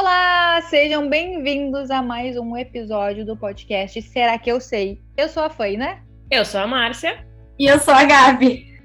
[0.00, 4.98] Olá, sejam bem-vindos a mais um episódio do podcast Será que eu sei?
[5.14, 6.00] Eu sou a Fei, né?
[6.30, 7.22] Eu sou a Márcia.
[7.58, 8.80] E eu sou a Gabi.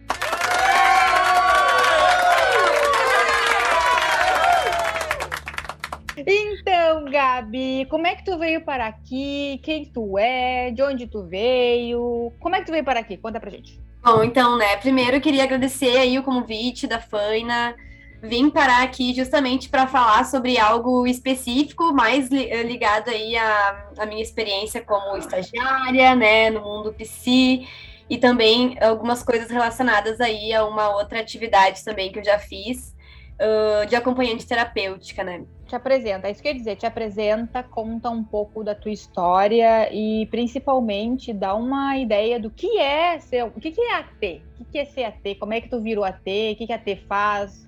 [6.17, 9.62] Então, Gabi, como é que tu veio para aqui?
[9.63, 10.70] Quem tu é?
[10.72, 12.34] De onde tu veio?
[12.42, 13.16] Como é que tu veio para aqui?
[13.16, 13.79] Conta pra gente.
[14.04, 17.73] Bom, então, né, primeiro eu queria agradecer aí o convite da Faina.
[18.22, 24.22] Vim parar aqui justamente para falar sobre algo específico, mais ligado aí à, à minha
[24.22, 27.66] experiência como estagiária, né, no mundo PC
[28.09, 32.95] e também algumas coisas relacionadas aí a uma outra atividade também que eu já fiz
[33.39, 35.45] uh, de acompanhante terapêutica, né?
[35.66, 40.27] Te apresenta, é isso quer dizer, te apresenta, conta um pouco da tua história e
[40.27, 44.77] principalmente dá uma ideia do que é ser, o que, que é AT, o que,
[44.77, 47.67] é ser AT, como é que tu virou AT, o que, que AT faz,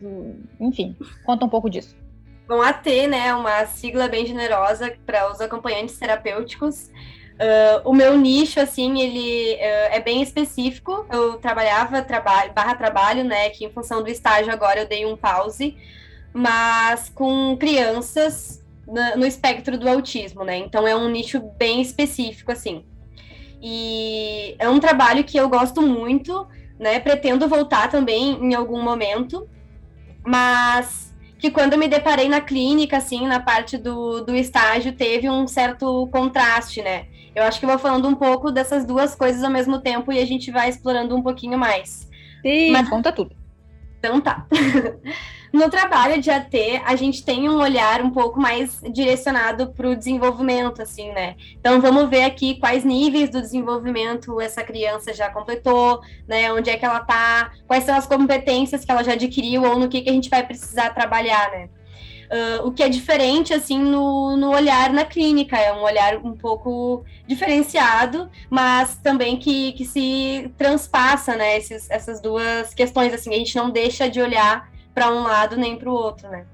[0.59, 0.95] enfim,
[1.25, 1.97] conta um pouco disso.
[2.47, 6.89] Bom, AT, né, é uma sigla bem generosa para os acompanhantes terapêuticos.
[7.37, 11.05] Uh, o meu nicho, assim, ele uh, é bem específico.
[11.11, 13.49] Eu trabalhava trabalho, barra trabalho, né?
[13.51, 15.77] Que em função do estágio agora eu dei um pause,
[16.33, 20.57] mas com crianças no, no espectro do autismo, né?
[20.57, 22.83] Então é um nicho bem específico, assim.
[23.61, 26.47] E é um trabalho que eu gosto muito,
[26.79, 26.99] né?
[26.99, 29.47] Pretendo voltar também em algum momento,
[30.25, 35.29] mas que quando eu me deparei na clínica, assim, na parte do, do estágio, teve
[35.29, 37.05] um certo contraste, né?
[37.37, 40.19] Eu acho que eu vou falando um pouco dessas duas coisas ao mesmo tempo e
[40.19, 42.09] a gente vai explorando um pouquinho mais.
[42.41, 42.89] Sim, Mas...
[42.89, 43.35] conta tudo.
[43.99, 44.47] Então tá.
[45.53, 49.95] no trabalho de AT, a gente tem um olhar um pouco mais direcionado para o
[49.95, 51.35] desenvolvimento, assim, né?
[51.59, 56.51] Então vamos ver aqui quais níveis do desenvolvimento essa criança já completou, né?
[56.51, 59.87] Onde é que ela tá, quais são as competências que ela já adquiriu ou no
[59.87, 61.69] que, que a gente vai precisar trabalhar, né?
[62.29, 66.35] Uh, o que é diferente, assim, no, no olhar na clínica, é um olhar um
[66.35, 73.37] pouco diferenciado, mas também que, que se transpassa, né, esses, essas duas questões, assim, a
[73.37, 76.45] gente não deixa de olhar para um lado nem para o outro, né.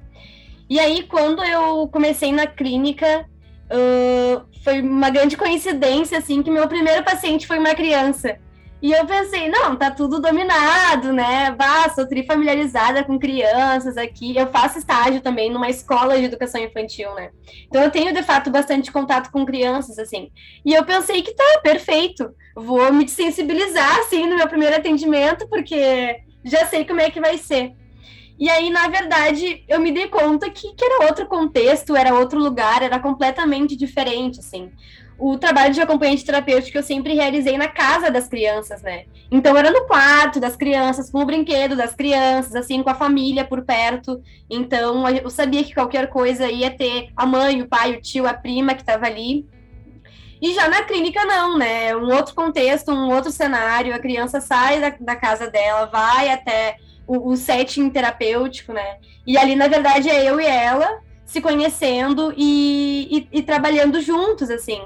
[0.70, 3.26] E aí, quando eu comecei na clínica,
[3.66, 8.38] uh, foi uma grande coincidência, assim, que meu primeiro paciente foi uma criança.
[8.84, 11.52] E eu pensei, não, tá tudo dominado, né?
[11.52, 14.36] Bah, sou trifamiliarizada com crianças aqui.
[14.36, 17.30] Eu faço estágio também numa escola de educação infantil, né?
[17.66, 20.30] Então eu tenho, de fato, bastante contato com crianças, assim.
[20.66, 22.30] E eu pensei que tá, perfeito.
[22.58, 27.38] Vou me sensibilizar, assim, no meu primeiro atendimento, porque já sei como é que vai
[27.38, 27.72] ser.
[28.44, 32.38] E aí, na verdade, eu me dei conta que, que era outro contexto, era outro
[32.38, 34.70] lugar, era completamente diferente, assim
[35.18, 39.06] o trabalho de acompanhante terapêutico eu sempre realizei na casa das crianças, né?
[39.32, 43.46] Então era no quarto das crianças, com o brinquedo das crianças, assim, com a família
[43.46, 44.22] por perto.
[44.50, 48.34] Então eu sabia que qualquer coisa ia ter a mãe, o pai, o tio, a
[48.34, 49.48] prima que estava ali.
[50.42, 51.96] E já na clínica, não, né?
[51.96, 53.96] Um outro contexto, um outro cenário.
[53.96, 56.76] A criança sai da, da casa dela, vai até
[57.08, 58.98] o, o setting terapêutico, né?
[59.26, 64.50] E ali, na verdade, é eu e ela se conhecendo e, e, e trabalhando juntos,
[64.50, 64.82] assim.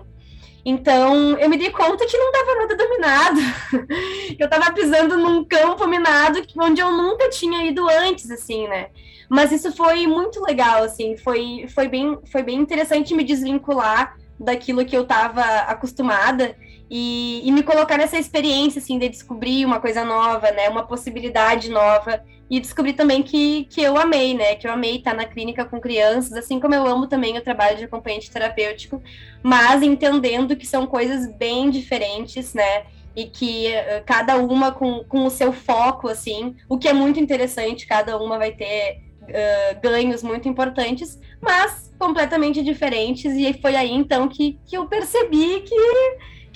[0.65, 3.39] Então, eu me dei conta que não estava nada dominado.
[4.37, 8.87] eu estava pisando num campo minado onde eu nunca tinha ido antes, assim, né?
[9.29, 14.85] Mas isso foi muito legal, assim, foi, foi, bem, foi bem interessante me desvincular daquilo
[14.85, 16.55] que eu estava acostumada
[16.89, 20.69] e, e, me colocar nessa experiência, assim, de descobrir uma coisa nova, né?
[20.69, 22.23] Uma possibilidade nova.
[22.49, 24.55] E descobrir também que, que eu amei, né?
[24.55, 27.77] Que eu amei estar na clínica com crianças, assim como eu amo também o trabalho
[27.77, 29.03] de acompanhante terapêutico,
[29.43, 32.85] mas entendendo que são coisas bem diferentes, né?
[33.13, 37.19] E que uh, cada uma com, com o seu foco, assim, o que é muito
[37.19, 43.33] interessante, cada uma vai ter uh, ganhos muito importantes, mas completamente diferentes.
[43.33, 45.75] E foi aí então que, que eu percebi que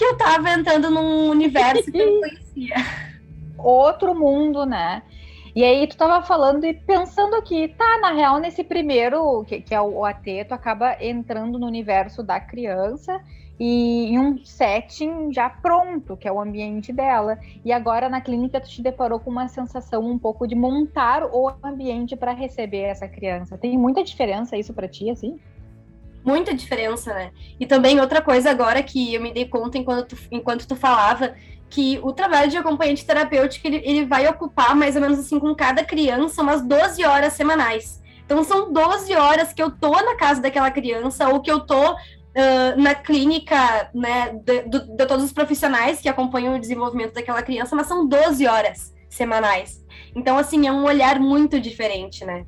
[0.02, 2.76] que eu tava entrando num universo que eu não conhecia.
[3.56, 5.04] Outro mundo, né?
[5.56, 9.76] E aí tu tava falando e pensando aqui, tá, na real, nesse primeiro, que, que
[9.76, 13.22] é o AT, tu acaba entrando no universo da criança
[13.60, 17.38] e em um setting já pronto, que é o ambiente dela.
[17.64, 21.54] E agora na clínica tu te deparou com uma sensação um pouco de montar o
[21.64, 23.56] ambiente para receber essa criança.
[23.56, 25.40] Tem muita diferença isso para ti, assim?
[26.24, 27.32] Muita diferença, né?
[27.60, 31.34] E também outra coisa agora que eu me dei conta enquanto tu, enquanto tu falava,
[31.70, 35.56] que o trabalho de acompanhante terapêutico, ele, ele vai ocupar mais ou menos assim com
[35.56, 38.02] cada criança umas 12 horas semanais.
[38.26, 41.96] Então são 12 horas que eu tô na casa daquela criança ou que eu tô
[42.32, 47.44] Uh, na clínica, né, de, de, de, todos os profissionais que acompanham o desenvolvimento daquela
[47.44, 49.84] criança, mas são 12 horas semanais.
[50.16, 52.46] Então, assim, é um olhar muito diferente, né?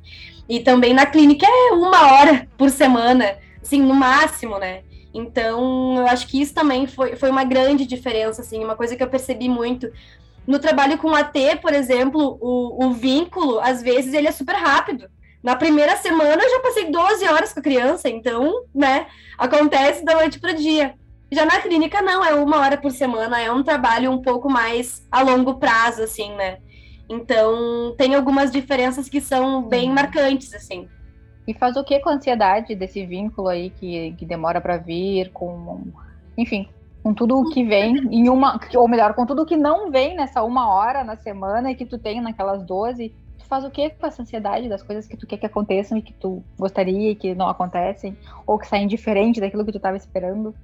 [0.48, 4.82] E também na clínica é uma hora por semana, assim, no máximo, né?
[5.12, 9.02] Então, eu acho que isso também foi, foi uma grande diferença, assim, uma coisa que
[9.02, 9.90] eu percebi muito.
[10.46, 15.08] No trabalho com AT, por exemplo, o, o vínculo, às vezes, ele é super rápido.
[15.42, 19.06] Na primeira semana, eu já passei 12 horas com a criança, então, né,
[19.38, 20.94] acontece da noite para o dia.
[21.30, 25.06] Já na clínica, não, é uma hora por semana, é um trabalho um pouco mais
[25.10, 26.58] a longo prazo, assim, né?
[27.08, 29.94] Então, tem algumas diferenças que são bem uhum.
[29.94, 30.88] marcantes, assim.
[31.46, 35.30] E faz o que com a ansiedade desse vínculo aí que, que demora para vir,
[35.30, 35.82] com.
[36.36, 36.68] Enfim,
[37.02, 38.58] com tudo o que vem em uma.
[38.74, 41.98] Ou melhor, com tudo que não vem nessa uma hora na semana e que tu
[41.98, 43.14] tem naquelas 12.
[43.38, 46.02] Tu faz o que com essa ansiedade das coisas que tu quer que aconteçam e
[46.02, 48.16] que tu gostaria e que não acontecem?
[48.46, 50.54] Ou que saem diferente daquilo que tu estava esperando?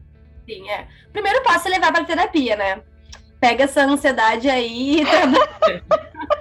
[0.48, 0.86] Sim, é.
[1.08, 2.80] O primeiro passo é levar pra terapia, né?
[3.38, 5.04] Pega essa ansiedade aí e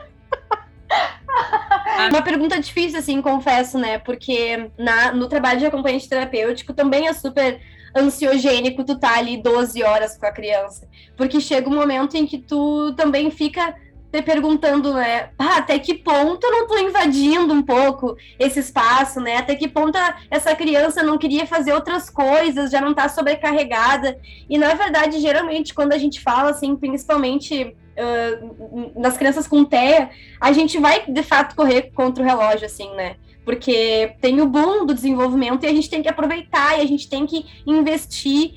[2.07, 3.97] Uma pergunta difícil, assim, confesso, né?
[3.99, 7.59] Porque na, no trabalho de acompanhante terapêutico também é super
[7.95, 10.87] ansiogênico tu tá ali 12 horas com a criança.
[11.17, 13.75] Porque chega um momento em que tu também fica
[14.11, 15.29] te perguntando, né?
[15.37, 19.37] Ah, até que ponto eu não tô invadindo um pouco esse espaço, né?
[19.37, 19.97] Até que ponto
[20.31, 24.19] essa criança não queria fazer outras coisas, já não tá sobrecarregada.
[24.49, 30.09] E na verdade, geralmente, quando a gente fala, assim, principalmente uh, nas crianças com TEA,
[30.39, 33.15] a gente vai de fato correr contra o relógio, assim, né?
[33.45, 37.09] Porque tem o boom do desenvolvimento e a gente tem que aproveitar e a gente
[37.09, 38.53] tem que investir.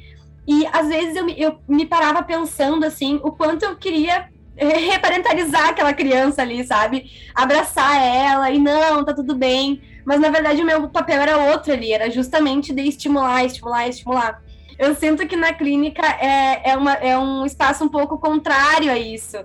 [0.46, 5.92] E às vezes eu, eu me parava pensando assim, o quanto eu queria reparentalizar aquela
[5.94, 7.10] criança ali, sabe?
[7.34, 9.80] Abraçar ela e não, tá tudo bem.
[10.04, 14.42] Mas na verdade o meu papel era outro ali, era justamente de estimular, estimular, estimular.
[14.78, 18.98] Eu sinto que na clínica é, é, uma, é um espaço um pouco contrário a
[18.98, 19.38] isso,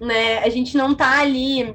[0.00, 0.38] né?
[0.38, 1.74] A gente não tá ali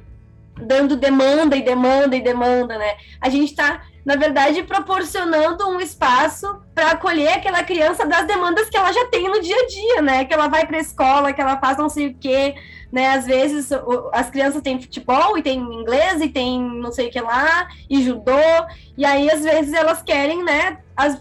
[0.61, 2.95] dando demanda e demanda e demanda, né?
[3.19, 8.77] A gente está, na verdade, proporcionando um espaço para acolher aquela criança das demandas que
[8.77, 10.25] ela já tem no dia a dia, né?
[10.25, 12.55] Que ela vai para a escola, que ela faz não sei o quê,
[12.91, 13.07] né?
[13.09, 13.69] Às vezes
[14.13, 18.03] as crianças têm futebol e têm inglês e tem não sei o que lá e
[18.03, 18.31] judô
[18.97, 20.79] e aí às vezes elas querem, né?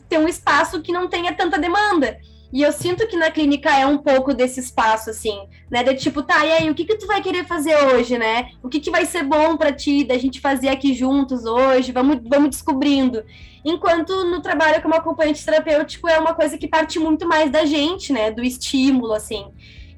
[0.08, 2.18] Ter um espaço que não tenha tanta demanda.
[2.54, 5.36] E eu sinto que na clínica é um pouco desse espaço, assim,
[5.68, 5.82] né?
[5.82, 8.50] De tipo, tá, e aí, o que que tu vai querer fazer hoje, né?
[8.62, 11.90] O que que vai ser bom para ti da gente fazer aqui juntos hoje?
[11.90, 13.24] Vamos, vamos descobrindo.
[13.64, 18.12] Enquanto no trabalho como acompanhante terapêutico é uma coisa que parte muito mais da gente,
[18.12, 18.30] né?
[18.30, 19.46] Do estímulo, assim.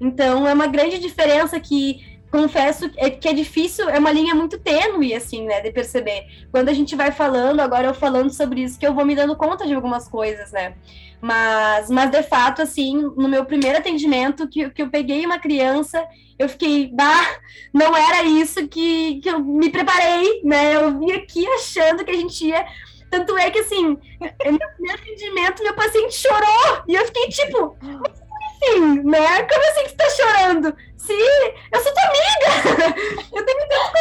[0.00, 4.58] Então, é uma grande diferença que confesso é que é difícil, é uma linha muito
[4.58, 6.26] tênue, assim, né, de perceber.
[6.50, 9.36] Quando a gente vai falando, agora eu falando sobre isso, que eu vou me dando
[9.36, 10.74] conta de algumas coisas, né.
[11.20, 16.06] Mas, mas de fato, assim, no meu primeiro atendimento, que, que eu peguei uma criança,
[16.38, 17.38] eu fiquei, bah,
[17.72, 20.76] não era isso que, que eu me preparei, né?
[20.76, 22.66] Eu vim aqui achando que a gente ia.
[23.10, 27.76] Tanto é que, assim, no primeiro atendimento, meu paciente chorou, e eu fiquei tipo,
[28.56, 29.42] assim, né?
[29.42, 30.76] Como assim que você tá chorando?
[30.96, 32.94] Se eu sou tua amiga!
[33.34, 33.96] eu tenho tanto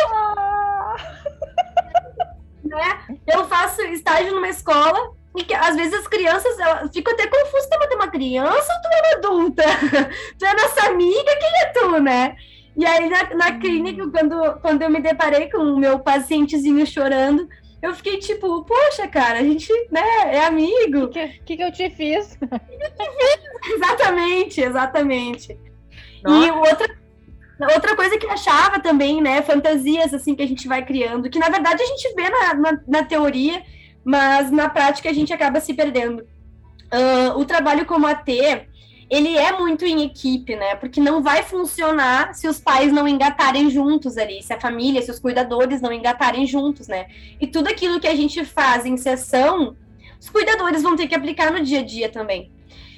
[2.65, 2.99] né?
[3.27, 7.67] Eu faço estágio numa escola e que às vezes as crianças elas ficam até confusas,
[7.67, 9.63] tá, mas é uma criança ou tu é uma adulta?
[10.39, 12.35] tu é nossa amiga, quem é tu, né?
[12.77, 17.47] E aí na, na clínica, quando, quando eu me deparei com o meu pacientezinho chorando,
[17.81, 21.05] eu fiquei tipo, poxa, cara, a gente, né, é amigo.
[21.05, 22.35] O que, que, que, eu te fiz?
[22.35, 23.73] que, que eu te fiz?
[23.75, 25.59] exatamente, exatamente.
[26.23, 26.47] Nossa.
[26.47, 26.97] E outra,
[27.73, 31.39] outra coisa que eu achava também, né, fantasias, assim, que a gente vai criando, que
[31.39, 33.61] na verdade a gente vê na, na, na teoria,
[34.03, 36.25] mas na prática a gente acaba se perdendo.
[36.85, 38.29] Uh, o trabalho como AT,
[39.09, 40.75] ele é muito em equipe, né?
[40.75, 45.11] Porque não vai funcionar se os pais não engatarem juntos ali, se a família, se
[45.11, 47.07] os cuidadores não engatarem juntos, né?
[47.39, 49.75] E tudo aquilo que a gente faz em sessão,
[50.19, 52.51] os cuidadores vão ter que aplicar no dia a dia também.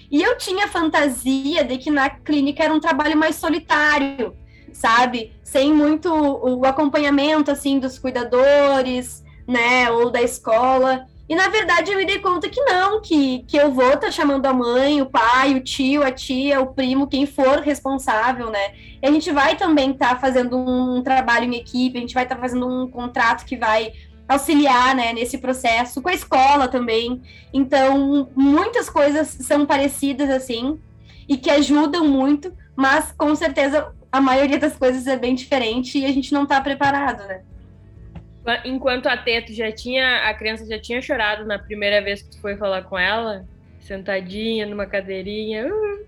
[0.10, 4.34] E eu tinha fantasia de que na clínica era um trabalho mais solitário,
[4.72, 5.34] sabe?
[5.44, 11.06] Sem muito o acompanhamento assim dos cuidadores, né, ou da escola.
[11.30, 14.12] E na verdade eu me dei conta que não, que, que eu vou estar tá
[14.12, 18.74] chamando a mãe, o pai, o tio, a tia, o primo, quem for responsável, né?
[19.02, 22.24] E a gente vai também estar tá fazendo um trabalho em equipe, a gente vai
[22.24, 23.92] estar tá fazendo um contrato que vai
[24.28, 27.22] auxiliar, né, nesse processo, com a escola também.
[27.54, 30.80] Então, muitas coisas são parecidas assim
[31.28, 36.06] e que ajudam muito, mas com certeza a maioria das coisas é bem diferente e
[36.06, 37.42] a gente não está preparado, né?
[38.64, 42.42] Enquanto a Teto já tinha, a criança já tinha chorado na primeira vez que tu
[42.42, 43.46] foi falar com ela,
[43.80, 45.68] sentadinha numa cadeirinha.
[45.68, 46.06] Uh.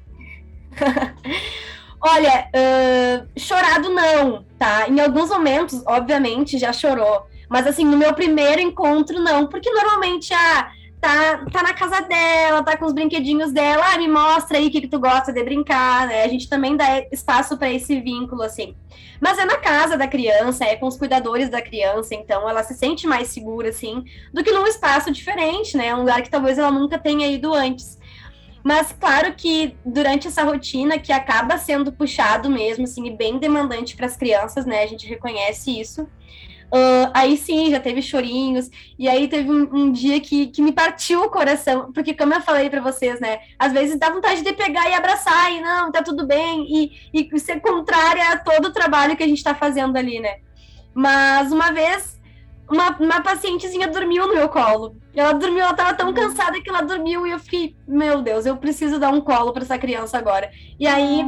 [2.02, 4.88] Olha, uh, chorado não, tá?
[4.88, 7.28] Em alguns momentos, obviamente, já chorou.
[7.50, 10.38] Mas assim, no meu primeiro encontro, não, porque normalmente a.
[10.38, 14.68] Ah, tá, tá na casa dela, tá com os brinquedinhos dela, ah, me mostra aí
[14.68, 16.24] o que, que tu gosta de brincar, né?
[16.24, 18.76] A gente também dá espaço para esse vínculo, assim.
[19.20, 22.74] Mas é na casa da criança, é com os cuidadores da criança, então ela se
[22.74, 24.04] sente mais segura, assim,
[24.34, 25.94] do que num espaço diferente, né?
[25.96, 27.98] Um lugar que talvez ela nunca tenha ido antes.
[28.62, 33.96] Mas claro que durante essa rotina que acaba sendo puxado mesmo, assim, e bem demandante
[33.96, 34.84] para as crianças, né?
[34.84, 36.08] A gente reconhece isso.
[36.72, 40.72] Uh, aí sim, já teve chorinhos, e aí teve um, um, dia que, que me
[40.72, 44.54] partiu o coração, porque como eu falei para vocês, né, às vezes dá vontade de
[44.54, 48.72] pegar e abraçar, e não, tá tudo bem, e, e ser contrária a todo o
[48.72, 50.38] trabalho que a gente tá fazendo ali, né.
[50.94, 52.20] Mas uma vez,
[52.70, 56.82] uma, uma pacientezinha dormiu no meu colo, ela dormiu, ela tava tão cansada que ela
[56.82, 60.52] dormiu, e eu fiquei, meu Deus, eu preciso dar um colo para essa criança agora.
[60.80, 61.26] E aí,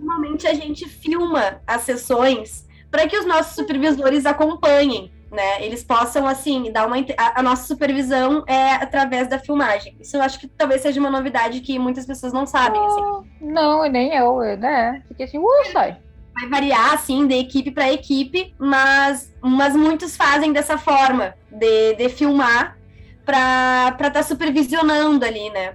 [0.00, 5.64] normalmente a gente filma as sessões, para que os nossos supervisores acompanhem, né?
[5.64, 6.96] Eles possam, assim, dar uma.
[7.16, 9.96] A, a, nossa supervisão é através da filmagem.
[10.00, 12.84] Isso eu acho que talvez seja uma novidade que muitas pessoas não sabem.
[12.84, 13.02] Assim.
[13.40, 15.02] Não, nem eu, né?
[15.08, 15.98] Fiquei assim, uh, sai.
[16.34, 22.08] Vai variar, assim, de equipe para equipe, mas, mas muitos fazem dessa forma, de, de
[22.08, 22.76] filmar
[23.24, 25.74] para estar tá supervisionando ali, né?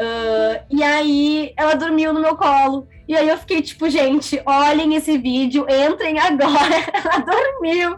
[0.00, 2.88] Uh, e aí ela dormiu no meu colo.
[3.10, 6.76] E aí eu fiquei tipo, gente, olhem esse vídeo, entrem agora.
[6.94, 7.96] ela dormiu,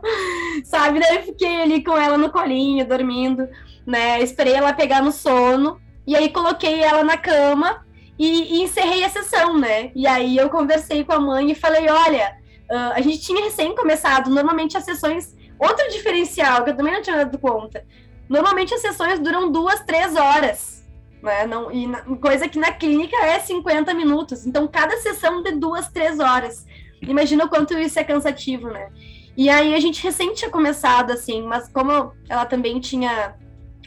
[0.65, 1.01] sabe?
[1.01, 3.47] Daí eu fiquei ali com ela no colinho, dormindo,
[3.87, 4.23] né?
[4.23, 5.79] Esperei ela pegar no sono.
[6.07, 7.85] E aí coloquei ela na cama
[8.19, 9.93] e, e encerrei a sessão, né?
[9.95, 12.35] E aí eu conversei com a mãe e falei, olha,
[12.71, 14.31] uh, a gente tinha recém começado.
[14.31, 15.37] Normalmente as sessões.
[15.59, 17.85] Outro diferencial que eu também não tinha dado conta.
[18.31, 20.82] Normalmente as sessões duram duas, três horas
[21.23, 21.47] né?
[21.47, 24.47] Não, e na, coisa que na clínica é 50 minutos.
[24.47, 26.67] Então, cada sessão de duas, três horas.
[27.01, 28.91] Imagina o quanto isso é cansativo, né?
[29.37, 33.35] E aí a gente recém tinha começado, assim, mas como ela também tinha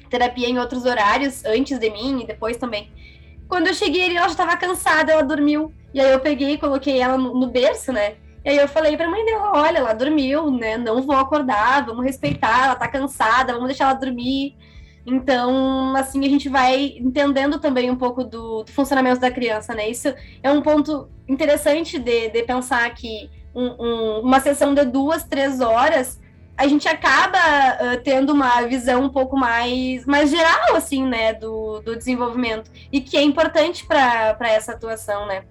[0.09, 2.91] terapia em outros horários, antes de mim e depois também.
[3.47, 5.71] Quando eu cheguei ela já estava cansada, ela dormiu.
[5.93, 8.15] E aí eu peguei e coloquei ela no, no berço, né?
[8.43, 10.77] E aí eu falei pra mãe dela, olha, ela dormiu, né?
[10.77, 14.55] Não vou acordar, vamos respeitar, ela tá cansada, vamos deixar ela dormir.
[15.05, 19.87] Então, assim, a gente vai entendendo também um pouco do, do funcionamento da criança, né?
[19.87, 25.23] Isso é um ponto interessante de, de pensar que um, um, uma sessão de duas,
[25.23, 26.19] três horas,
[26.57, 31.81] a gente acaba uh, tendo uma visão um pouco mais, mais geral, assim, né, do,
[31.81, 35.43] do desenvolvimento, e que é importante para essa atuação, né?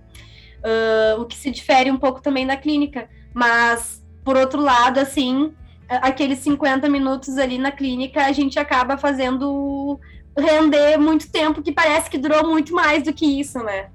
[0.65, 3.09] Uh, o que se difere um pouco também da clínica.
[3.35, 5.55] Mas, por outro lado, assim,
[5.89, 9.99] aqueles 50 minutos ali na clínica, a gente acaba fazendo
[10.37, 13.91] render muito tempo, que parece que durou muito mais do que isso, né?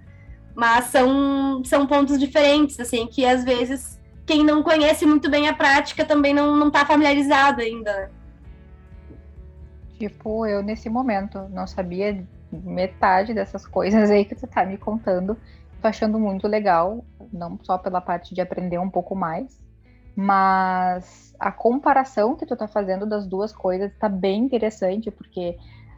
[0.56, 5.54] Mas são, são pontos diferentes, assim, que às vezes quem não conhece muito bem a
[5.54, 8.10] prática também não, não tá familiarizado ainda, né?
[9.98, 15.38] Tipo, eu nesse momento não sabia metade dessas coisas aí que tu tá me contando.
[15.82, 19.60] Tô achando muito legal, não só pela parte de aprender um pouco mais,
[20.22, 25.56] mas a comparação que tu tá fazendo das duas coisas tá bem interessante, porque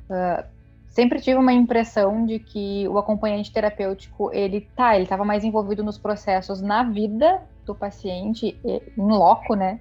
[0.07, 0.45] uh,
[0.89, 5.83] sempre tive uma impressão de que o acompanhante terapêutico, ele tá, ele estava mais envolvido
[5.83, 9.79] nos processos na vida do paciente, em loco, né?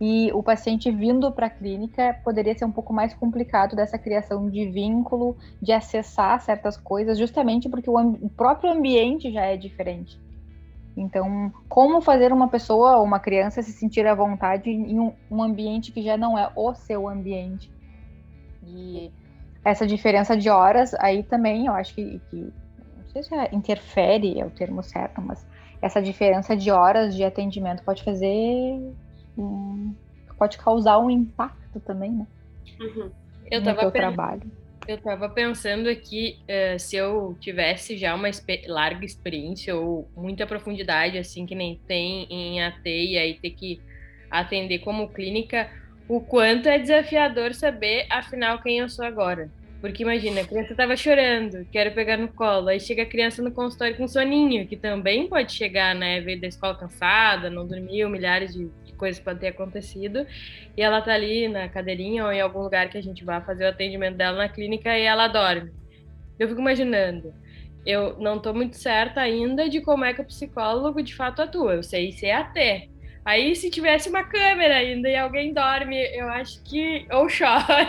[0.00, 4.48] E o paciente vindo para a clínica poderia ser um pouco mais complicado dessa criação
[4.48, 10.18] de vínculo, de acessar certas coisas, justamente porque o, o próprio ambiente já é diferente.
[11.00, 15.42] Então, como fazer uma pessoa ou uma criança se sentir à vontade em um, um
[15.42, 17.70] ambiente que já não é o seu ambiente?
[18.62, 19.10] E
[19.64, 24.40] essa diferença de horas aí também eu acho que, que não sei se é, interfere
[24.40, 25.46] é o termo certo, mas
[25.80, 28.26] essa diferença de horas de atendimento pode fazer
[29.36, 29.94] um,
[30.36, 32.26] pode causar um impacto também, né?
[32.80, 33.10] Uhum.
[33.50, 34.42] Eu no teu trabalho.
[34.88, 38.30] Eu estava pensando aqui uh, se eu tivesse já uma
[38.66, 43.82] larga experiência ou muita profundidade, assim, que nem tem em AT, e aí ter que
[44.30, 45.70] atender como clínica,
[46.08, 49.50] o quanto é desafiador saber, afinal, quem eu sou agora.
[49.80, 53.52] Porque imagina, a criança estava chorando, quero pegar no colo, aí chega a criança no
[53.52, 58.52] consultório com soninho, que também pode chegar, né, veio da escola cansada, não dormiu, milhares
[58.54, 60.26] de coisas podem ter acontecido,
[60.76, 63.66] e ela tá ali na cadeirinha ou em algum lugar que a gente vai fazer
[63.66, 65.70] o atendimento dela na clínica e ela dorme.
[66.36, 67.32] Eu fico imaginando,
[67.86, 71.74] eu não tô muito certa ainda de como é que o psicólogo de fato atua.
[71.74, 72.88] Eu sei ser até.
[73.28, 77.06] Aí, se tivesse uma câmera ainda e alguém dorme, eu acho que.
[77.10, 77.86] ou chora.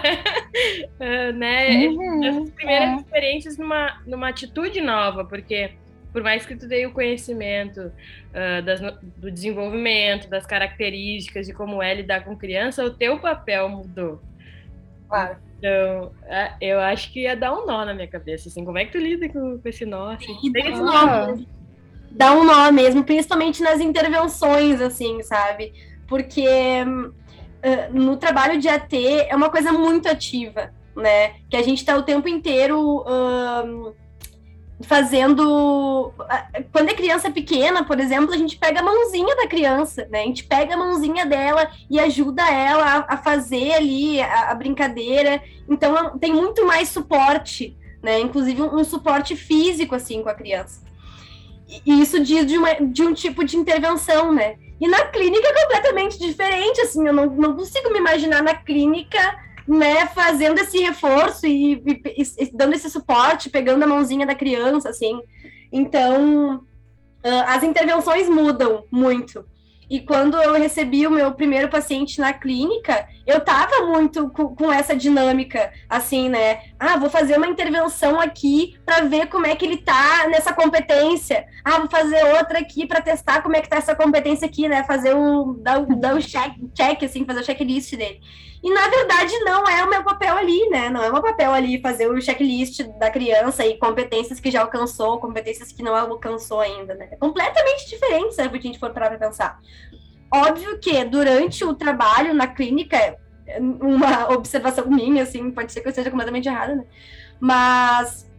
[1.00, 1.88] uh, né?
[1.88, 2.96] Uhum, Essas primeiras é.
[2.98, 5.72] experiências numa, numa atitude nova, porque
[6.12, 8.81] por mais que tu tenha o conhecimento uh, das,
[9.15, 14.22] do desenvolvimento, das características de como é lidar com criança, o teu papel mudou.
[15.08, 15.38] claro.
[15.58, 18.84] Então, é, eu acho que ia dar um nó na minha cabeça, assim, como é
[18.84, 20.10] que tu lida com, com esse nó?
[20.10, 20.51] Assim?
[20.51, 21.38] Tem esse nó,
[22.12, 25.74] dá um nó mesmo, principalmente nas intervenções, assim, sabe?
[26.08, 31.34] Porque uh, no trabalho de AT é uma coisa muito ativa, né?
[31.50, 33.96] Que a gente está o tempo inteiro uh,
[34.82, 36.13] fazendo.
[36.72, 40.22] Quando é criança pequena, por exemplo, a gente pega a mãozinha da criança, né?
[40.22, 45.42] A gente pega a mãozinha dela e ajuda ela a, fazer ali a, brincadeira.
[45.70, 48.20] Então tem muito mais suporte, né?
[48.20, 50.88] Inclusive um, suporte físico assim com a criança.
[51.86, 54.56] E isso diz de, uma, de um tipo de intervenção, né?
[54.82, 59.20] E na clínica é completamente diferente, assim, eu não, não consigo me imaginar na clínica
[59.70, 64.90] né, fazendo esse reforço e, e, e, dando esse suporte, pegando a mãozinha da criança,
[64.90, 65.22] assim.
[65.72, 69.46] Então, uh, as intervenções mudam muito.
[69.89, 74.72] E quando eu recebi o meu primeiro paciente na clínica, eu tava muito com, com,
[74.72, 76.62] essa dinâmica, assim, né?
[76.79, 81.46] Ah, vou fazer uma intervenção aqui para ver como é que ele tá nessa competência.
[81.63, 84.84] Ah, vou fazer outra aqui para testar como é que tá essa competência aqui, né?
[84.84, 88.19] Fazer o dar, dar o check, check, assim, fazer o checklist dele.
[88.62, 90.89] E na verdade não é o meu papel ali, né?
[90.89, 94.62] Não é o meu papel ali fazer o checklist da criança e competências que já
[94.62, 97.08] alcançou, competências que não alcançou ainda, né?
[97.12, 99.60] É completamente diferente, se a gente for parar para pensar.
[100.32, 103.18] Óbvio que durante o trabalho na clínica,
[103.60, 106.86] uma observação minha, assim, pode ser que eu esteja completamente errada, né?
[107.39, 108.30] Mas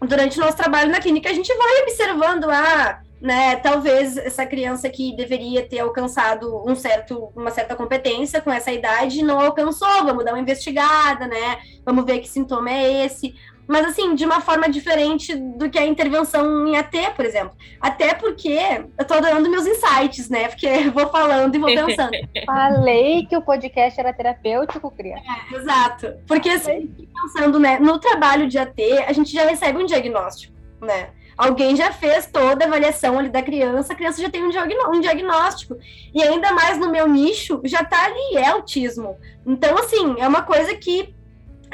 [0.00, 3.56] durante o nosso trabalho na clínica, a gente vai observando, ah, né?
[3.56, 9.22] Talvez essa criança que deveria ter alcançado um certo, uma certa competência com essa idade
[9.22, 10.04] não alcançou.
[10.04, 11.58] Vamos dar uma investigada, né?
[11.84, 13.34] Vamos ver que sintoma é esse.
[13.68, 17.56] Mas assim, de uma forma diferente do que a intervenção em AT, por exemplo.
[17.80, 18.56] Até porque
[18.96, 20.48] eu tô adorando meus insights, né?
[20.48, 22.12] Porque eu vou falando e vou pensando.
[22.46, 25.16] Falei que o podcast era terapêutico, Cria.
[25.16, 26.14] É, exato.
[26.28, 27.78] Porque assim, pensando, né?
[27.80, 31.10] No trabalho de AT, a gente já recebe um diagnóstico, né?
[31.36, 34.50] Alguém já fez toda a avaliação ali da criança, a criança já tem um,
[34.90, 35.76] um diagnóstico.
[36.14, 39.16] E ainda mais no meu nicho, já tá ali, é autismo.
[39.44, 41.14] Então, assim, é uma coisa que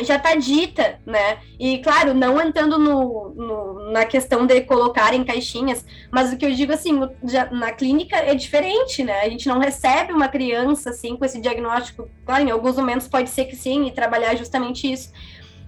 [0.01, 1.39] já está dita, né?
[1.59, 6.47] E claro, não entrando no, no, na questão de colocar em caixinhas, mas o que
[6.47, 9.21] eu digo assim, já, na clínica é diferente, né?
[9.21, 12.09] A gente não recebe uma criança assim com esse diagnóstico.
[12.25, 15.13] Claro, em alguns momentos pode ser que sim, e trabalhar justamente isso.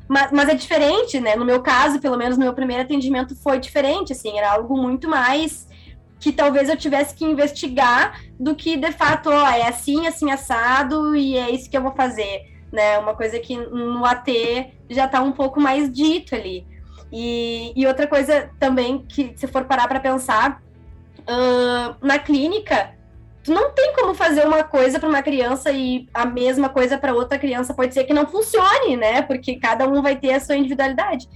[0.09, 1.35] Mas, mas é diferente, né?
[1.37, 5.09] No meu caso, pelo menos no meu primeiro atendimento foi diferente, assim, era algo muito
[5.09, 5.67] mais
[6.21, 11.15] que talvez eu tivesse que investigar do que de fato, ó, é assim, assim, assado,
[11.15, 12.99] e é isso que eu vou fazer, né?
[12.99, 14.29] Uma coisa que no AT
[14.89, 16.67] já está um pouco mais dito ali.
[17.13, 20.63] E, e outra coisa também que, se for parar para pensar,
[21.21, 22.95] uh, na clínica,
[23.45, 27.15] tu não tem como fazer uma coisa para uma criança e a mesma coisa para
[27.15, 29.21] outra criança pode ser que não funcione, né?
[29.21, 31.29] Porque cada um vai ter a sua individualidade.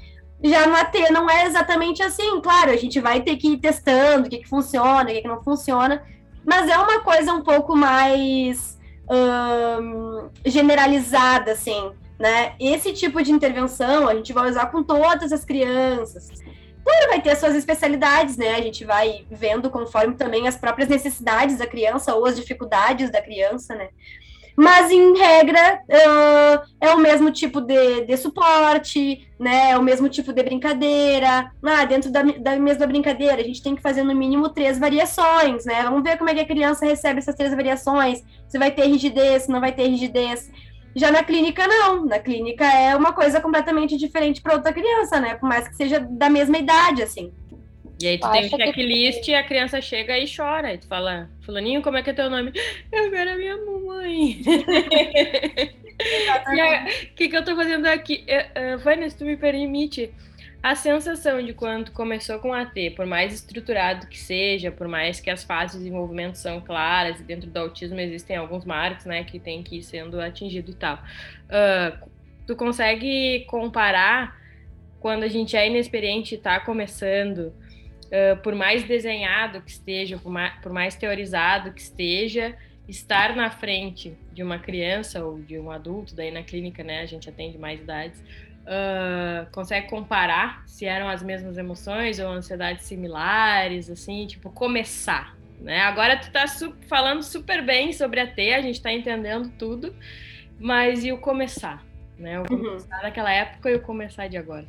[0.42, 4.26] Já no AT não é exatamente assim, claro, a gente vai ter que ir testando
[4.26, 6.02] o que, que funciona, o que, que não funciona,
[6.46, 8.78] mas é uma coisa um pouco mais
[9.10, 12.54] hum, generalizada, assim, né?
[12.58, 16.30] Esse tipo de intervenção a gente vai usar com todas as crianças.
[16.88, 18.54] Claro, vai ter as suas especialidades, né?
[18.54, 23.20] A gente vai vendo conforme também as próprias necessidades da criança ou as dificuldades da
[23.20, 23.90] criança, né?
[24.56, 29.72] Mas, em regra, uh, é o mesmo tipo de, de, suporte, né?
[29.72, 31.52] É o mesmo tipo de brincadeira.
[31.62, 35.66] Ah, dentro da, da mesma brincadeira, a gente tem que fazer no mínimo três variações,
[35.66, 35.82] né?
[35.82, 38.24] Vamos ver como é que a criança recebe essas três variações.
[38.48, 40.50] Se vai ter rigidez, se não vai ter rigidez.
[40.94, 42.04] Já na clínica, não.
[42.04, 45.34] Na clínica é uma coisa completamente diferente para outra criança, né?
[45.34, 47.32] Por mais que seja da mesma idade, assim.
[48.00, 49.32] E aí tu tem um checklist que...
[49.32, 50.72] e a criança chega e chora.
[50.72, 52.52] E tu fala, fulaninho, como é que é teu nome?
[52.92, 54.40] Eu quero a minha mamãe.
[57.10, 58.24] O que, que eu tô fazendo aqui?
[58.28, 60.12] Uh, Vânia, se tu me permite,
[60.62, 65.30] a sensação de quando começou com AT, por mais estruturado que seja, por mais que
[65.30, 69.38] as fases de desenvolvimento são claras, e dentro do autismo existem alguns marcos, né, que
[69.38, 70.96] tem que ir sendo atingido e tal.
[70.96, 72.08] Uh,
[72.46, 74.36] tu consegue comparar
[74.98, 77.54] quando a gente é inexperiente e está começando,
[78.06, 82.56] uh, por mais desenhado que esteja, por mais, por mais teorizado que esteja,
[82.88, 87.06] estar na frente de uma criança ou de um adulto, daí na clínica, né, a
[87.06, 88.20] gente atende mais idades,
[88.68, 95.80] uh, consegue comparar se eram as mesmas emoções ou ansiedades similares, assim, tipo, começar, né?
[95.80, 99.94] Agora tu tá su falando super bem sobre a T, a gente tá entendendo tudo,
[100.60, 101.84] mas e o começar,
[102.18, 102.38] né?
[102.38, 102.62] O uhum.
[102.64, 103.02] começar uhum.
[103.02, 104.66] daquela época e o começar de agora.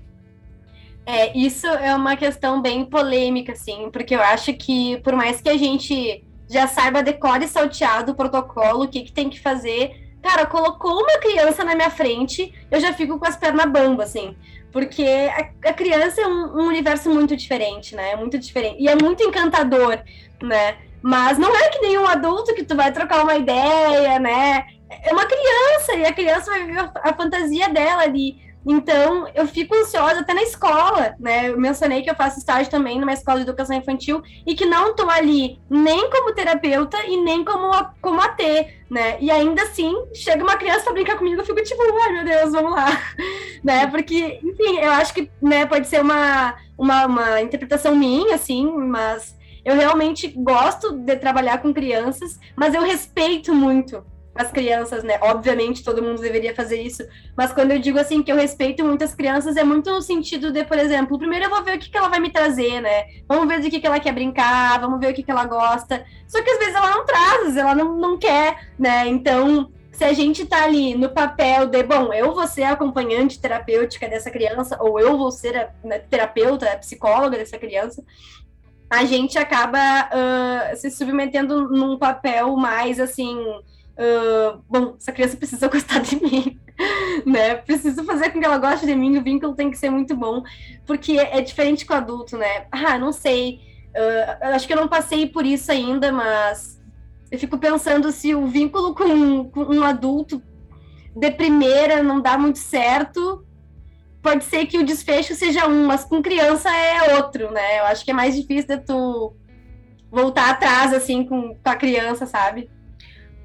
[1.05, 5.49] É, isso é uma questão bem polêmica, assim, porque eu acho que por mais que
[5.49, 10.45] a gente já saiba decore salteado o protocolo, o que, que tem que fazer, cara,
[10.45, 14.35] colocou uma criança na minha frente, eu já fico com as pernas bambas, assim.
[14.71, 18.11] Porque a, a criança é um, um, universo muito diferente, né?
[18.11, 18.81] É muito diferente.
[18.81, 19.99] E é muito encantador,
[20.41, 20.77] né?
[21.01, 24.65] Mas não é que nem um adulto que tu vai trocar uma ideia, né?
[25.03, 28.48] É uma criança, e a criança vai viver a fantasia dela ali.
[28.71, 31.49] Então, eu fico ansiosa até na escola, né?
[31.49, 34.91] Eu mencionei que eu faço estágio também numa escola de educação infantil e que não
[34.91, 38.37] estou ali nem como terapeuta e nem como, como AT,
[38.87, 39.17] né?
[39.19, 42.51] E ainda assim, chega uma criança para brincar comigo, eu fico tipo, ai meu Deus,
[42.51, 42.89] vamos lá,
[43.65, 43.87] né?
[43.87, 49.35] Porque, enfim, eu acho que né, pode ser uma, uma, uma interpretação minha, assim, mas
[49.65, 54.05] eu realmente gosto de trabalhar com crianças, mas eu respeito muito
[54.39, 55.19] as crianças, né?
[55.21, 59.13] Obviamente todo mundo deveria fazer isso, mas quando eu digo assim que eu respeito muitas
[59.13, 61.97] crianças, é muito no sentido de, por exemplo, primeiro eu vou ver o que, que
[61.97, 63.03] ela vai me trazer, né?
[63.27, 66.05] Vamos ver do que, que ela quer brincar, vamos ver o que, que ela gosta.
[66.25, 69.05] Só que às vezes ela não traz, ela não, não quer, né?
[69.07, 73.41] Então, se a gente tá ali no papel de, bom, eu vou ser a acompanhante
[73.41, 78.01] terapêutica dessa criança, ou eu vou ser a né, terapeuta, a psicóloga dessa criança,
[78.89, 83.37] a gente acaba uh, se submetendo num papel mais assim
[83.99, 86.59] uh, bom, essa criança precisa gostar de mim,
[87.25, 87.55] né?
[87.55, 90.41] Preciso fazer com que ela goste de mim, o vínculo tem que ser muito bom,
[90.85, 92.65] porque é diferente com o adulto, né?
[92.71, 93.59] Ah, não sei,
[93.89, 96.79] uh, acho que eu não passei por isso ainda, mas
[97.29, 100.41] eu fico pensando se o vínculo com, com um adulto
[101.15, 103.45] de primeira não dá muito certo,
[104.21, 107.79] pode ser que o desfecho seja um, mas com criança é outro, né?
[107.79, 109.35] Eu acho que é mais difícil de tu
[110.11, 112.69] voltar atrás, assim, com, com a criança, sabe?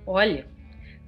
[0.07, 0.47] Olha,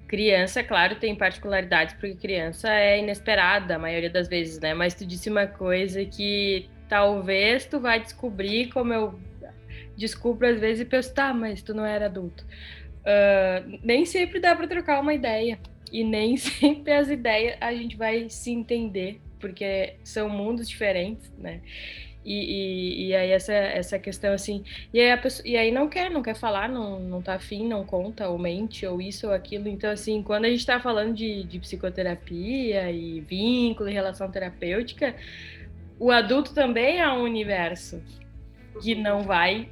[0.07, 4.75] criança, claro, tem particularidades, porque criança é inesperada a maioria das vezes, né?
[4.75, 9.19] Mas tu disse uma coisa que talvez tu vai descobrir, como eu
[9.97, 12.45] descubro às vezes e penso, tá, mas tu não era adulto.
[13.03, 15.59] Uh, nem sempre dá para trocar uma ideia.
[15.93, 21.61] E nem sempre as ideias a gente vai se entender, porque são mundos diferentes, né?
[22.27, 26.11] E, e, e, aí essa, essa questão assim, e aí, pessoa, e aí não quer,
[26.11, 29.69] não quer falar, não, não tá afim, não conta, ou mente, ou isso ou aquilo.
[29.69, 35.15] Então, assim, quando a gente está falando de, de psicoterapia e vínculo e relação terapêutica,
[36.01, 38.03] o adulto também é um universo
[38.83, 39.69] que não vai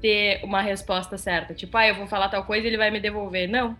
[0.00, 1.52] ter uma resposta certa.
[1.52, 3.46] Tipo, ah, eu vou falar tal coisa ele vai me devolver.
[3.46, 3.76] Não.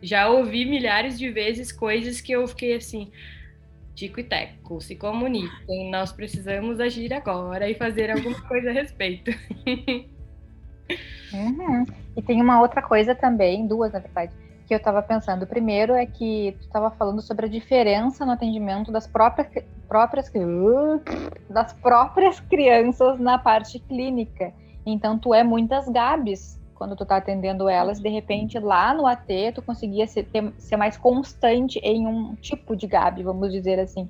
[0.00, 3.10] Já ouvi milhares de vezes coisas que eu fiquei assim,
[3.94, 9.30] Tico e Teco, se comuniquem, nós precisamos agir agora e fazer alguma coisa a respeito.
[11.32, 11.84] Uhum.
[12.16, 14.32] E tem uma outra coisa também, duas na verdade,
[14.66, 15.44] que eu estava pensando.
[15.44, 19.48] O primeiro é que tu estava falando sobre a diferença no atendimento das próprias,
[19.88, 20.30] próprias
[21.48, 24.52] das próprias crianças na parte clínica.
[24.84, 29.52] Então tu é muitas Gabs quando tu tá atendendo elas, de repente lá no AT
[29.54, 34.08] tu conseguia ser, ter, ser mais constante em um tipo de Gabi, vamos dizer assim.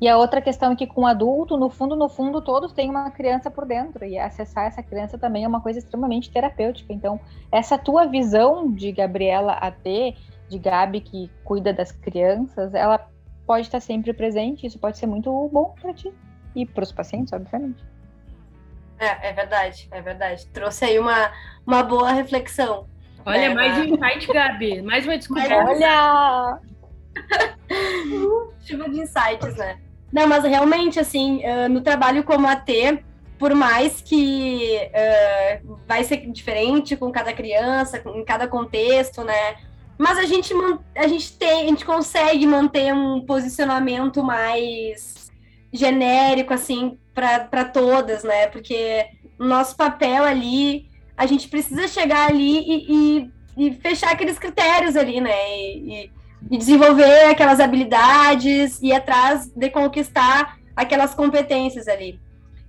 [0.00, 3.10] E a outra questão é que com adulto, no fundo, no fundo, todos têm uma
[3.10, 6.90] criança por dentro, e acessar essa criança também é uma coisa extremamente terapêutica.
[6.90, 7.20] Então,
[7.52, 9.84] essa tua visão de Gabriela AT,
[10.48, 13.06] de Gabi que cuida das crianças, ela
[13.46, 16.10] pode estar sempre presente, isso pode ser muito bom para ti
[16.56, 17.84] e para os pacientes, obviamente.
[19.00, 20.46] É, é verdade, é verdade.
[20.48, 21.32] Trouxe aí uma,
[21.66, 22.86] uma boa reflexão.
[23.24, 24.82] Olha, né, mais um insight, Gabi.
[24.82, 25.54] Mais uma descoberta.
[25.56, 26.58] Olha!
[28.60, 29.78] Chuva de insights, né?
[30.12, 33.02] Não, mas realmente, assim, no trabalho como AT,
[33.38, 39.56] por mais que uh, vai ser diferente com cada criança, em cada contexto, né?
[39.96, 40.52] Mas a gente,
[40.94, 45.30] a gente tem, a gente consegue manter um posicionamento mais
[45.72, 48.46] genérico, assim, para todas, né?
[48.48, 49.06] Porque
[49.38, 52.86] nosso papel ali, a gente precisa chegar ali e,
[53.56, 55.58] e, e fechar aqueles critérios ali, né?
[55.58, 56.10] E,
[56.50, 62.18] e, desenvolver aquelas habilidades e atrás de conquistar aquelas competências ali.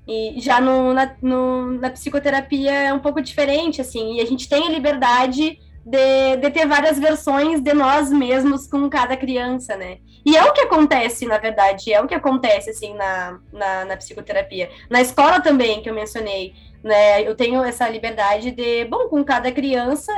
[0.08, 4.49] E já no, na, no, na psicoterapia é um pouco diferente, assim, e a gente
[4.49, 9.98] tem a liberdade de, de ter várias versões de nós mesmos com cada criança, né?
[10.26, 13.98] E é o que acontece, na verdade, é o que acontece, assim, na, na, na
[13.98, 14.70] psicoterapia.
[14.89, 17.22] Na escola também, que eu mencionei, né?
[17.28, 20.12] Eu tenho essa liberdade de, bom, com cada criança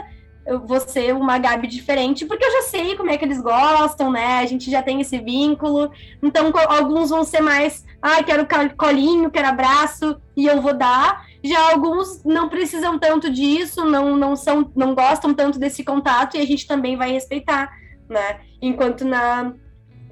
[0.46, 4.12] eu vou ser uma Gabi diferente, porque eu já sei como é que eles gostam,
[4.12, 4.40] né?
[4.40, 5.92] A gente já tem esse vínculo.
[6.22, 8.46] Então, alguns vão ser mais, ah, quero
[8.76, 11.26] colinho, quero abraço, e eu vou dar.
[11.44, 16.40] Já alguns não precisam tanto disso, não, não são, não gostam tanto desse contato, e
[16.40, 17.70] a gente também vai respeitar,
[18.10, 18.40] né?
[18.62, 19.54] Enquanto na,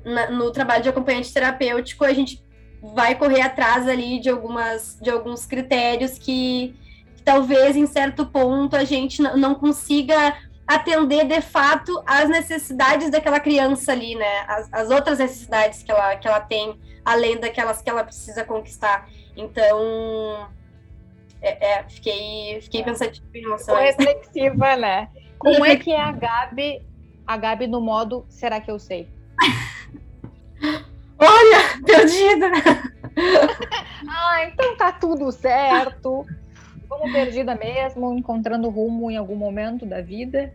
[0.03, 2.43] na no trabalho de acompanhante terapêutico, a gente
[2.81, 6.75] vai correr atrás ali de algumas de alguns critérios que
[7.23, 10.35] talvez em certo ponto a gente não consiga
[10.67, 14.45] atender de fato às necessidades daquela criança ali, né?
[14.47, 19.07] As, as, outras necessidades que ela, que ela tem, além daquelas que ela precisa conquistar.
[19.35, 20.47] Então,
[21.41, 23.97] é, é fiquei, fiquei pensativa em relação a isso.
[23.99, 25.09] reflexiva, né?
[25.39, 26.85] Como é que é a Gabi,
[27.25, 29.09] a Gabi no modo será que eu sei?
[31.17, 32.47] Olha, perdida!
[34.07, 36.25] ah, então tá tudo certo.
[36.87, 40.53] Vamos perdida mesmo, encontrando rumo em algum momento da vida.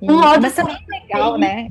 [0.00, 1.68] E, um modo também é legal, ele, né?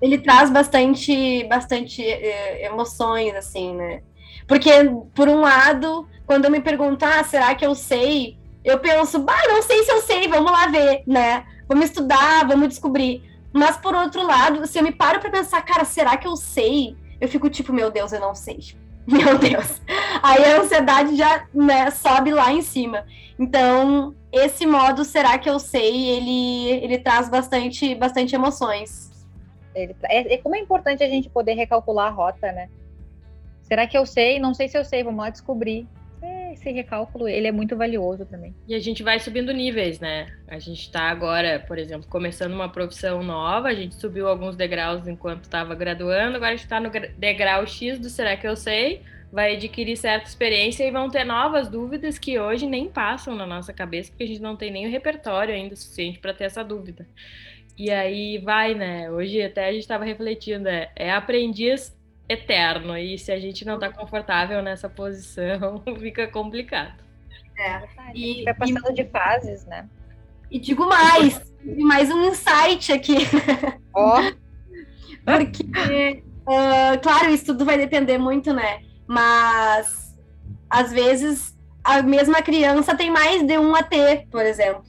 [0.00, 4.02] Ele traz bastante, bastante eh, emoções, assim, né?
[4.50, 4.68] Porque,
[5.14, 8.36] por um lado, quando eu me perguntar, ah, será que eu sei?
[8.64, 11.44] Eu penso, bah, não sei se eu sei, vamos lá ver, né?
[11.68, 13.22] Vamos estudar, vamos descobrir.
[13.52, 16.96] Mas, por outro lado, se eu me paro para pensar, cara, será que eu sei?
[17.20, 18.58] Eu fico tipo, meu Deus, eu não sei.
[19.06, 19.80] Meu Deus.
[20.22, 23.06] Aí a ansiedade já né, sobe lá em cima.
[23.38, 29.10] Então, esse modo, será que eu sei, ele, ele traz bastante, bastante emoções.
[29.74, 32.68] Ele, é, é, como é importante a gente poder recalcular a rota, né?
[33.70, 34.40] Será que eu sei?
[34.40, 35.86] Não sei se eu sei, vamos lá descobrir.
[36.20, 38.52] É, esse recálculo, ele é muito valioso também.
[38.66, 40.26] E a gente vai subindo níveis, né?
[40.48, 45.06] A gente está agora, por exemplo, começando uma profissão nova, a gente subiu alguns degraus
[45.06, 49.02] enquanto estava graduando, agora a gente está no degrau X do Será que eu sei?
[49.32, 53.72] Vai adquirir certa experiência e vão ter novas dúvidas que hoje nem passam na nossa
[53.72, 57.06] cabeça, porque a gente não tem nem o repertório ainda suficiente para ter essa dúvida.
[57.78, 59.08] E aí vai, né?
[59.12, 61.96] Hoje até a gente estava refletindo, é, é aprendiz
[62.30, 62.96] eterno.
[62.96, 66.94] E se a gente não está confortável nessa posição, fica complicado.
[67.58, 67.82] É.
[68.14, 69.88] E vai passando e, de fases, né?
[70.50, 71.40] E digo mais,
[71.78, 73.18] mais um insight aqui.
[73.92, 74.20] Ó.
[74.20, 74.40] Oh.
[75.24, 78.82] Porque, uh, claro, isso tudo vai depender muito, né?
[79.06, 80.16] Mas
[80.68, 84.84] às vezes a mesma criança tem mais de um AT, por exemplo.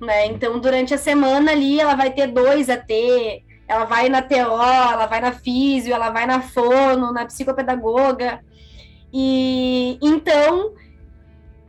[0.00, 0.26] Né?
[0.26, 2.90] Então, durante a semana ali, ela vai ter dois AT,
[3.68, 8.40] ela vai na TO, ela vai na físio, ela vai na fono, na psicopedagoga.
[9.12, 10.72] E então,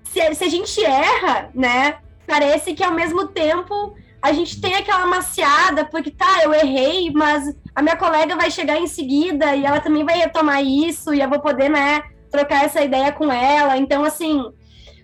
[0.04, 5.06] se, se a gente erra, né, parece que ao mesmo tempo a gente tem aquela
[5.06, 9.80] maciada, porque tá, eu errei, mas a minha colega vai chegar em seguida e ela
[9.80, 13.78] também vai retomar isso e eu vou poder, né, trocar essa ideia com ela.
[13.78, 14.44] Então, assim,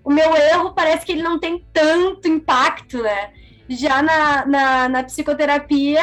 [0.03, 3.31] o meu erro parece que ele não tem tanto impacto, né?
[3.69, 6.01] Já na, na, na psicoterapia,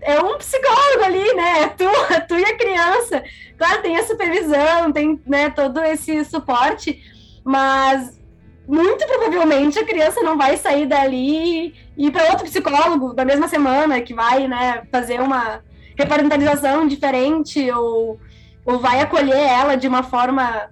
[0.00, 1.62] é um psicólogo ali, né?
[1.62, 3.22] É tu, é tu e a criança.
[3.58, 7.02] Claro, tem a supervisão, tem né, todo esse suporte,
[7.44, 8.18] mas
[8.66, 13.48] muito provavelmente a criança não vai sair dali e ir para outro psicólogo da mesma
[13.48, 15.60] semana que vai né, fazer uma
[15.98, 18.18] reparentalização diferente ou,
[18.64, 20.70] ou vai acolher ela de uma forma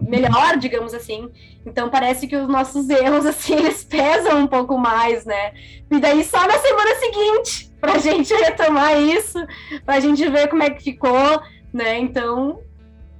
[0.00, 1.30] melhor, digamos assim.
[1.66, 5.52] Então parece que os nossos erros assim eles pesam um pouco mais, né?
[5.90, 9.38] E daí só na semana seguinte para a gente retomar isso,
[9.84, 11.40] para a gente ver como é que ficou,
[11.72, 11.98] né?
[11.98, 12.60] Então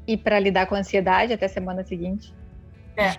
[0.07, 2.33] e para lidar com a ansiedade até a semana seguinte.
[2.97, 3.17] É.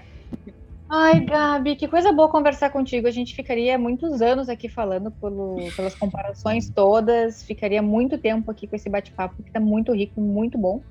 [0.87, 3.07] Ai, Gabi, que coisa boa conversar contigo.
[3.07, 8.67] A gente ficaria muitos anos aqui falando pelo, pelas comparações todas, ficaria muito tempo aqui
[8.67, 10.81] com esse bate-papo, que está muito rico, muito bom.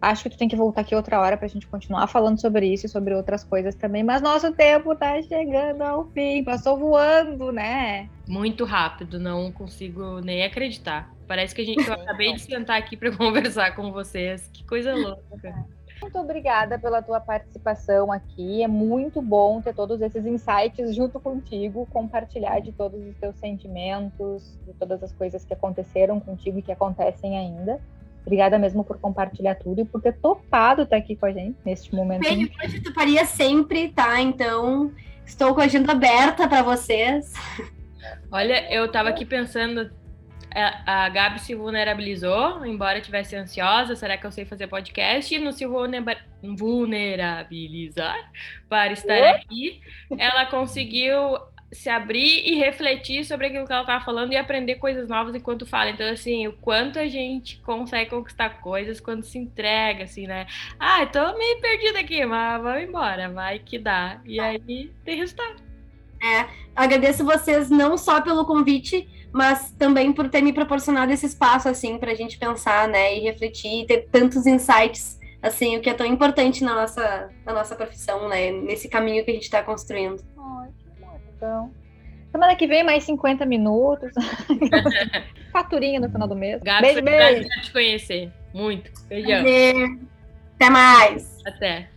[0.00, 2.66] Acho que tu tem que voltar aqui outra hora para a gente continuar falando sobre
[2.66, 4.02] isso e sobre outras coisas também.
[4.02, 8.08] Mas nosso tempo tá chegando ao fim, passou voando, né?
[8.26, 11.12] Muito rápido, não consigo nem acreditar.
[11.28, 14.48] Parece que a gente eu acabei de sentar aqui para conversar com vocês.
[14.52, 15.66] Que coisa louca.
[16.00, 18.62] Muito obrigada pela tua participação aqui.
[18.62, 24.58] É muito bom ter todos esses insights junto contigo, compartilhar de todos os teus sentimentos,
[24.66, 27.78] de todas as coisas que aconteceram contigo e que acontecem ainda.
[28.22, 31.94] Obrigada mesmo por compartilhar tudo e por ter topado estar aqui com a gente neste
[31.94, 32.22] momento.
[32.22, 34.20] Bem, hoje tu faria sempre, tá?
[34.20, 34.92] Então,
[35.24, 37.32] estou com a agenda aberta para vocês.
[38.30, 39.90] Olha, eu estava aqui pensando,
[40.52, 45.32] a Gabi se vulnerabilizou, embora tivesse ansiosa, será que eu sei fazer podcast?
[45.34, 45.64] E não se
[46.42, 48.30] vulnerabilizar
[48.68, 49.80] para estar aqui,
[50.18, 51.38] ela conseguiu
[51.72, 55.64] se abrir e refletir sobre aquilo que ela estava falando e aprender coisas novas enquanto
[55.64, 55.90] fala.
[55.90, 60.46] Então, assim, o quanto a gente consegue conquistar coisas quando se entrega, assim, né?
[60.78, 64.20] Ah, tô meio perdida aqui, mas vamos embora, vai que dá.
[64.24, 65.62] E aí tem resultado.
[66.22, 71.68] É, agradeço vocês não só pelo convite, mas também por ter me proporcionado esse espaço,
[71.68, 75.88] assim, para a gente pensar, né, e refletir, e ter tantos insights, assim, o que
[75.88, 79.62] é tão importante na nossa, na nossa profissão, né, nesse caminho que a gente está
[79.62, 80.22] construindo.
[81.40, 81.72] Então,
[82.30, 84.12] semana que vem mais 50 minutos.
[85.50, 86.62] Faturinha no final do mês.
[86.62, 87.48] Gabi, beijo, beijo.
[87.62, 88.30] te conhecer.
[88.52, 88.90] Muito.
[89.08, 89.40] Beijão.
[90.56, 91.38] Até mais.
[91.46, 91.88] Até.